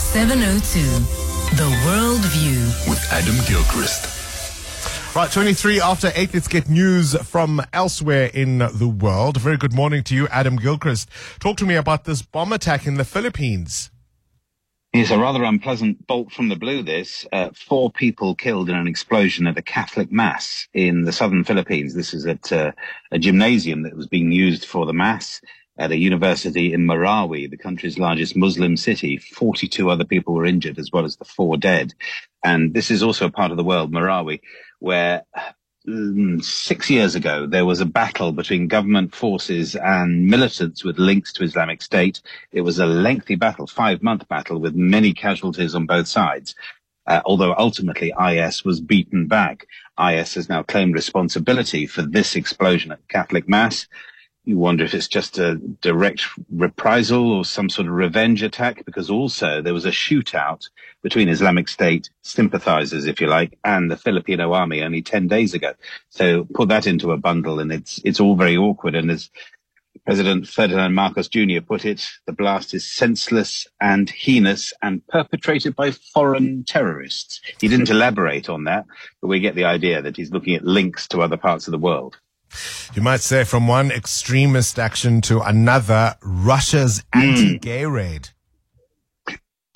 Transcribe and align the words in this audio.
702. 0.00 0.80
The 1.56 1.68
World 1.86 2.20
View. 2.32 2.58
with 2.90 3.06
Adam 3.12 3.36
Gilchrist. 3.46 4.16
Right, 5.14 5.30
23 5.30 5.80
after 5.80 6.10
8, 6.14 6.34
let's 6.34 6.48
get 6.48 6.68
news 6.68 7.14
from 7.18 7.62
elsewhere 7.72 8.30
in 8.32 8.58
the 8.58 8.88
world. 8.88 9.36
Very 9.40 9.56
good 9.56 9.72
morning 9.74 10.02
to 10.04 10.14
you, 10.16 10.26
Adam 10.28 10.56
Gilchrist. 10.56 11.08
Talk 11.38 11.58
to 11.58 11.66
me 11.66 11.76
about 11.76 12.04
this 12.04 12.22
bomb 12.22 12.52
attack 12.52 12.86
in 12.86 12.94
the 12.94 13.04
Philippines. 13.04 13.90
It's 14.92 15.12
a 15.12 15.18
rather 15.18 15.44
unpleasant 15.44 16.04
bolt 16.08 16.32
from 16.32 16.48
the 16.48 16.56
blue, 16.56 16.82
this. 16.82 17.24
Uh, 17.30 17.50
four 17.54 17.92
people 17.92 18.34
killed 18.34 18.68
in 18.68 18.74
an 18.74 18.88
explosion 18.88 19.46
at 19.46 19.56
a 19.58 19.62
Catholic 19.62 20.10
Mass 20.10 20.66
in 20.74 21.02
the 21.02 21.12
southern 21.12 21.44
Philippines. 21.44 21.94
This 21.94 22.12
is 22.12 22.26
at 22.26 22.50
uh, 22.50 22.72
a 23.12 23.18
gymnasium 23.18 23.82
that 23.82 23.94
was 23.94 24.08
being 24.08 24.32
used 24.32 24.64
for 24.64 24.86
the 24.86 24.92
Mass 24.92 25.40
at 25.80 25.90
a 25.90 25.96
university 25.96 26.74
in 26.74 26.86
Marawi, 26.86 27.50
the 27.50 27.56
country's 27.56 27.98
largest 27.98 28.36
Muslim 28.36 28.76
city. 28.76 29.16
42 29.16 29.88
other 29.88 30.04
people 30.04 30.34
were 30.34 30.44
injured 30.44 30.78
as 30.78 30.92
well 30.92 31.06
as 31.06 31.16
the 31.16 31.24
four 31.24 31.56
dead. 31.56 31.94
And 32.44 32.74
this 32.74 32.90
is 32.90 33.02
also 33.02 33.26
a 33.26 33.30
part 33.30 33.50
of 33.50 33.56
the 33.56 33.64
world, 33.64 33.90
Marawi, 33.90 34.40
where 34.78 35.24
um, 35.88 36.42
six 36.42 36.90
years 36.90 37.14
ago, 37.14 37.46
there 37.46 37.64
was 37.64 37.80
a 37.80 37.86
battle 37.86 38.30
between 38.30 38.68
government 38.68 39.14
forces 39.14 39.74
and 39.74 40.26
militants 40.26 40.84
with 40.84 40.98
links 40.98 41.32
to 41.32 41.44
Islamic 41.44 41.80
State. 41.80 42.20
It 42.52 42.60
was 42.60 42.78
a 42.78 42.84
lengthy 42.84 43.36
battle, 43.36 43.66
five 43.66 44.02
month 44.02 44.28
battle 44.28 44.58
with 44.60 44.74
many 44.74 45.14
casualties 45.14 45.74
on 45.74 45.86
both 45.86 46.08
sides. 46.08 46.54
Uh, 47.06 47.22
although 47.24 47.54
ultimately 47.56 48.12
IS 48.22 48.64
was 48.64 48.80
beaten 48.82 49.26
back. 49.26 49.66
IS 49.98 50.34
has 50.34 50.50
now 50.50 50.62
claimed 50.62 50.94
responsibility 50.94 51.86
for 51.86 52.02
this 52.02 52.36
explosion 52.36 52.92
at 52.92 53.08
Catholic 53.08 53.48
Mass. 53.48 53.88
You 54.44 54.56
wonder 54.56 54.84
if 54.84 54.94
it's 54.94 55.08
just 55.08 55.38
a 55.38 55.56
direct 55.56 56.24
reprisal 56.50 57.30
or 57.30 57.44
some 57.44 57.68
sort 57.68 57.86
of 57.88 57.92
revenge 57.92 58.42
attack, 58.42 58.84
because 58.86 59.10
also 59.10 59.60
there 59.60 59.74
was 59.74 59.84
a 59.84 59.90
shootout 59.90 60.68
between 61.02 61.28
Islamic 61.28 61.68
State 61.68 62.10
sympathizers, 62.22 63.06
if 63.06 63.20
you 63.20 63.26
like, 63.26 63.58
and 63.64 63.90
the 63.90 63.96
Filipino 63.96 64.52
army 64.52 64.82
only 64.82 65.02
10 65.02 65.28
days 65.28 65.52
ago. 65.52 65.74
So 66.08 66.44
put 66.54 66.68
that 66.70 66.86
into 66.86 67.12
a 67.12 67.18
bundle 67.18 67.60
and 67.60 67.70
it's, 67.70 68.00
it's 68.04 68.18
all 68.18 68.34
very 68.34 68.56
awkward. 68.56 68.94
And 68.94 69.10
as 69.10 69.30
President 70.06 70.48
Ferdinand 70.48 70.94
Marcos 70.94 71.28
Jr. 71.28 71.60
put 71.60 71.84
it, 71.84 72.04
the 72.26 72.32
blast 72.32 72.72
is 72.72 72.90
senseless 72.90 73.66
and 73.80 74.08
heinous 74.08 74.72
and 74.80 75.06
perpetrated 75.08 75.76
by 75.76 75.90
foreign 75.90 76.64
terrorists. 76.64 77.40
He 77.60 77.68
didn't 77.68 77.90
elaborate 77.96 78.48
on 78.48 78.64
that, 78.64 78.86
but 79.20 79.28
we 79.28 79.40
get 79.40 79.54
the 79.54 79.64
idea 79.64 80.00
that 80.00 80.16
he's 80.16 80.32
looking 80.32 80.54
at 80.54 80.64
links 80.64 81.06
to 81.08 81.20
other 81.20 81.36
parts 81.36 81.68
of 81.68 81.72
the 81.72 81.78
world. 81.78 82.18
You 82.92 83.02
might 83.02 83.20
say 83.20 83.44
from 83.44 83.68
one 83.68 83.92
extremist 83.92 84.76
action 84.76 85.20
to 85.22 85.40
another, 85.42 86.16
Russia's 86.22 87.04
anti-gay 87.12 87.86
raid. 87.86 88.30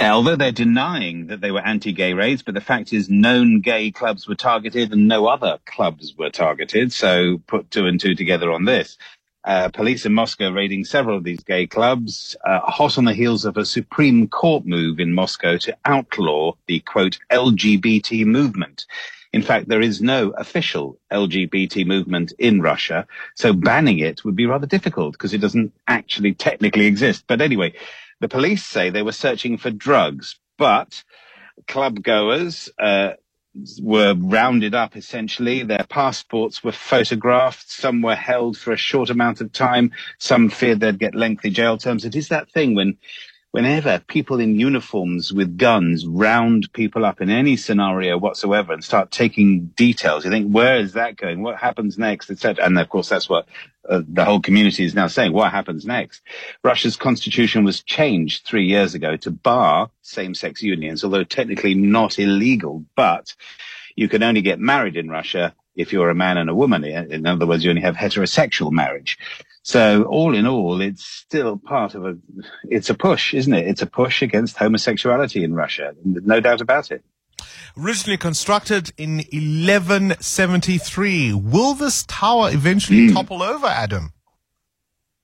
Although 0.00 0.34
they're 0.34 0.50
denying 0.50 1.28
that 1.28 1.40
they 1.40 1.52
were 1.52 1.60
anti-gay 1.60 2.14
raids, 2.14 2.42
but 2.42 2.54
the 2.54 2.60
fact 2.60 2.92
is 2.92 3.08
known 3.08 3.60
gay 3.60 3.92
clubs 3.92 4.26
were 4.26 4.34
targeted 4.34 4.92
and 4.92 5.06
no 5.06 5.26
other 5.26 5.60
clubs 5.64 6.14
were 6.18 6.30
targeted. 6.30 6.92
So 6.92 7.40
put 7.46 7.70
two 7.70 7.86
and 7.86 8.00
two 8.00 8.16
together 8.16 8.50
on 8.50 8.64
this. 8.64 8.98
Uh, 9.44 9.68
police 9.68 10.04
in 10.04 10.12
Moscow 10.12 10.50
raiding 10.50 10.84
several 10.84 11.16
of 11.16 11.22
these 11.22 11.44
gay 11.44 11.68
clubs, 11.68 12.34
uh, 12.44 12.60
hot 12.60 12.98
on 12.98 13.04
the 13.04 13.14
heels 13.14 13.44
of 13.44 13.56
a 13.56 13.64
Supreme 13.64 14.26
Court 14.26 14.66
move 14.66 14.98
in 14.98 15.14
Moscow 15.14 15.56
to 15.58 15.76
outlaw 15.84 16.54
the 16.66 16.80
quote 16.80 17.18
LGBT 17.30 18.26
movement. 18.26 18.86
In 19.34 19.42
fact, 19.42 19.68
there 19.68 19.80
is 19.80 20.00
no 20.00 20.30
official 20.30 20.96
LGBT 21.12 21.84
movement 21.86 22.32
in 22.38 22.62
Russia, 22.62 23.04
so 23.34 23.52
banning 23.52 23.98
it 23.98 24.24
would 24.24 24.36
be 24.36 24.46
rather 24.46 24.66
difficult 24.66 25.14
because 25.14 25.34
it 25.34 25.40
doesn't 25.40 25.72
actually 25.88 26.34
technically 26.34 26.86
exist. 26.86 27.24
But 27.26 27.40
anyway, 27.40 27.72
the 28.20 28.28
police 28.28 28.64
say 28.64 28.90
they 28.90 29.02
were 29.02 29.10
searching 29.10 29.58
for 29.58 29.72
drugs, 29.72 30.38
but 30.56 31.02
club 31.66 32.00
goers 32.00 32.70
uh, 32.78 33.14
were 33.82 34.14
rounded 34.16 34.72
up 34.72 34.96
essentially. 34.96 35.64
Their 35.64 35.86
passports 35.88 36.62
were 36.62 36.70
photographed. 36.70 37.68
Some 37.68 38.02
were 38.02 38.14
held 38.14 38.56
for 38.56 38.72
a 38.72 38.76
short 38.76 39.10
amount 39.10 39.40
of 39.40 39.50
time. 39.50 39.90
Some 40.18 40.48
feared 40.48 40.78
they'd 40.78 41.00
get 41.00 41.16
lengthy 41.16 41.50
jail 41.50 41.76
terms. 41.76 42.04
It 42.04 42.14
is 42.14 42.28
that 42.28 42.52
thing 42.52 42.76
when 42.76 42.98
whenever 43.54 44.00
people 44.08 44.40
in 44.40 44.58
uniforms 44.58 45.32
with 45.32 45.56
guns 45.56 46.04
round 46.04 46.68
people 46.72 47.04
up 47.04 47.20
in 47.20 47.30
any 47.30 47.56
scenario 47.56 48.18
whatsoever 48.18 48.72
and 48.72 48.82
start 48.82 49.12
taking 49.12 49.66
details, 49.76 50.24
you 50.24 50.30
think, 50.32 50.50
where 50.52 50.78
is 50.78 50.94
that 50.94 51.14
going? 51.14 51.40
What 51.40 51.58
happens 51.58 51.96
next, 51.96 52.32
etc. 52.32 52.64
And 52.64 52.76
of 52.76 52.88
course, 52.88 53.08
that's 53.08 53.28
what 53.28 53.46
uh, 53.88 54.02
the 54.08 54.24
whole 54.24 54.40
community 54.40 54.84
is 54.84 54.96
now 54.96 55.06
saying. 55.06 55.32
What 55.32 55.52
happens 55.52 55.86
next? 55.86 56.20
Russia's 56.64 56.96
constitution 56.96 57.62
was 57.62 57.80
changed 57.84 58.44
three 58.44 58.66
years 58.66 58.96
ago 58.96 59.16
to 59.18 59.30
bar 59.30 59.88
same-sex 60.02 60.60
unions, 60.60 61.04
although 61.04 61.22
technically 61.22 61.76
not 61.76 62.18
illegal, 62.18 62.84
but 62.96 63.36
you 63.94 64.08
can 64.08 64.24
only 64.24 64.42
get 64.42 64.58
married 64.58 64.96
in 64.96 65.08
Russia 65.08 65.54
if 65.76 65.92
you're 65.92 66.10
a 66.10 66.14
man 66.14 66.38
and 66.38 66.50
a 66.50 66.54
woman. 66.56 66.82
In 66.82 67.24
other 67.24 67.46
words, 67.46 67.62
you 67.62 67.70
only 67.70 67.82
have 67.82 67.94
heterosexual 67.94 68.72
marriage. 68.72 69.16
So 69.64 70.04
all 70.04 70.34
in 70.34 70.46
all, 70.46 70.80
it's 70.82 71.02
still 71.02 71.56
part 71.56 71.94
of 71.94 72.04
a, 72.04 72.18
it's 72.64 72.90
a 72.90 72.94
push, 72.94 73.32
isn't 73.32 73.54
it? 73.54 73.66
It's 73.66 73.80
a 73.80 73.86
push 73.86 74.20
against 74.20 74.58
homosexuality 74.58 75.42
in 75.42 75.54
Russia. 75.54 75.94
No 76.04 76.40
doubt 76.40 76.60
about 76.60 76.90
it. 76.90 77.02
Originally 77.74 78.18
constructed 78.18 78.92
in 78.98 79.24
1173. 79.32 81.32
Will 81.32 81.72
this 81.72 82.04
tower 82.04 82.50
eventually 82.52 83.08
hmm. 83.08 83.14
topple 83.14 83.42
over, 83.42 83.66
Adam? 83.66 84.12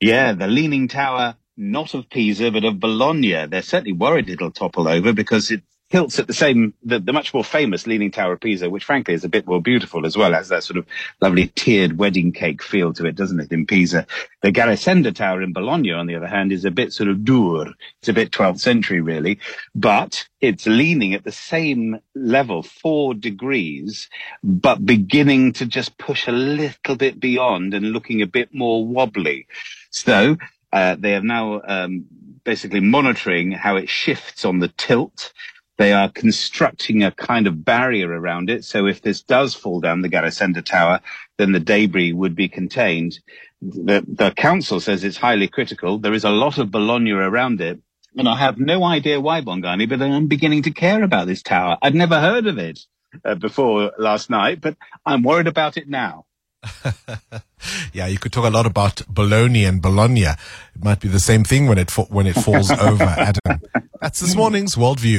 Yeah, 0.00 0.32
the 0.32 0.46
Leaning 0.46 0.88
Tower, 0.88 1.36
not 1.58 1.92
of 1.92 2.08
Pisa, 2.08 2.50
but 2.50 2.64
of 2.64 2.80
Bologna. 2.80 3.46
They're 3.46 3.60
certainly 3.60 3.92
worried 3.92 4.30
it'll 4.30 4.52
topple 4.52 4.88
over 4.88 5.12
because 5.12 5.50
it 5.50 5.60
hilts 5.90 6.20
at 6.20 6.28
the 6.28 6.32
same, 6.32 6.72
the, 6.84 7.00
the 7.00 7.12
much 7.12 7.34
more 7.34 7.42
famous 7.42 7.86
Leaning 7.86 8.12
Tower 8.12 8.34
of 8.34 8.40
Pisa, 8.40 8.70
which 8.70 8.84
frankly 8.84 9.12
is 9.12 9.24
a 9.24 9.28
bit 9.28 9.46
more 9.46 9.60
beautiful 9.60 10.06
as 10.06 10.16
well, 10.16 10.32
has 10.32 10.48
that 10.48 10.62
sort 10.62 10.78
of 10.78 10.86
lovely 11.20 11.48
tiered 11.48 11.98
wedding 11.98 12.32
cake 12.32 12.62
feel 12.62 12.92
to 12.94 13.06
it, 13.06 13.16
doesn't 13.16 13.40
it, 13.40 13.50
in 13.50 13.66
Pisa? 13.66 14.06
The 14.40 14.52
Garisenda 14.52 15.12
Tower 15.12 15.42
in 15.42 15.52
Bologna, 15.52 15.92
on 15.92 16.06
the 16.06 16.14
other 16.14 16.28
hand, 16.28 16.52
is 16.52 16.64
a 16.64 16.70
bit 16.70 16.92
sort 16.92 17.10
of 17.10 17.24
dur. 17.24 17.74
It's 17.98 18.08
a 18.08 18.12
bit 18.12 18.30
12th 18.30 18.60
century, 18.60 19.00
really, 19.00 19.40
but 19.74 20.28
it's 20.40 20.66
leaning 20.66 21.12
at 21.12 21.24
the 21.24 21.32
same 21.32 21.98
level, 22.14 22.62
four 22.62 23.12
degrees, 23.12 24.08
but 24.44 24.86
beginning 24.86 25.54
to 25.54 25.66
just 25.66 25.98
push 25.98 26.28
a 26.28 26.32
little 26.32 26.94
bit 26.94 27.18
beyond 27.18 27.74
and 27.74 27.90
looking 27.92 28.22
a 28.22 28.26
bit 28.26 28.54
more 28.54 28.86
wobbly. 28.86 29.48
So, 29.90 30.36
uh, 30.72 30.94
they 30.96 31.16
are 31.16 31.20
now 31.20 31.60
um, 31.64 32.06
basically 32.44 32.80
monitoring 32.80 33.50
how 33.50 33.76
it 33.76 33.88
shifts 33.88 34.44
on 34.44 34.60
the 34.60 34.68
tilt. 34.68 35.32
They 35.80 35.94
are 35.94 36.10
constructing 36.10 37.04
a 37.04 37.10
kind 37.10 37.46
of 37.46 37.64
barrier 37.64 38.10
around 38.10 38.50
it. 38.50 38.66
So 38.66 38.84
if 38.84 39.00
this 39.00 39.22
does 39.22 39.54
fall 39.54 39.80
down 39.80 40.02
the 40.02 40.10
Garisenda 40.10 40.62
Tower, 40.62 41.00
then 41.38 41.52
the 41.52 41.58
debris 41.58 42.12
would 42.12 42.36
be 42.36 42.50
contained. 42.50 43.18
The, 43.62 44.04
the 44.06 44.30
council 44.30 44.80
says 44.80 45.04
it's 45.04 45.16
highly 45.16 45.48
critical. 45.48 45.96
There 45.96 46.12
is 46.12 46.24
a 46.24 46.28
lot 46.28 46.58
of 46.58 46.70
Bologna 46.70 47.12
around 47.12 47.62
it. 47.62 47.80
And 48.14 48.28
I 48.28 48.36
have 48.36 48.58
no 48.58 48.84
idea 48.84 49.22
why, 49.22 49.40
Bongani, 49.40 49.88
but 49.88 50.02
I'm 50.02 50.26
beginning 50.26 50.64
to 50.64 50.70
care 50.70 51.02
about 51.02 51.26
this 51.26 51.42
tower. 51.42 51.78
I'd 51.80 51.94
never 51.94 52.20
heard 52.20 52.46
of 52.46 52.58
it 52.58 52.80
uh, 53.24 53.36
before 53.36 53.92
last 53.96 54.28
night, 54.28 54.60
but 54.60 54.76
I'm 55.06 55.22
worried 55.22 55.46
about 55.46 55.78
it 55.78 55.88
now. 55.88 56.26
yeah, 57.92 58.06
you 58.06 58.18
could 58.18 58.32
talk 58.32 58.44
a 58.44 58.50
lot 58.50 58.66
about 58.66 59.02
Bologna 59.08 59.64
and 59.64 59.80
Bologna. 59.80 60.24
It 60.24 60.84
might 60.84 61.00
be 61.00 61.08
the 61.08 61.20
same 61.20 61.44
thing 61.44 61.66
when 61.66 61.78
it 61.78 61.90
fa- 61.90 62.10
when 62.10 62.26
it 62.26 62.34
falls 62.34 62.70
over, 62.88 63.04
Adam. 63.04 63.60
That's 64.00 64.20
this 64.20 64.34
morning's 64.34 64.76
worldview. 64.76 65.18